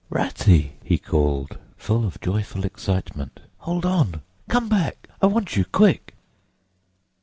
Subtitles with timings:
[0.09, 4.23] "Ratty!" he called, full of joyful excitement, "hold on!
[4.49, 5.07] Come back!
[5.21, 6.15] I want you, quick!"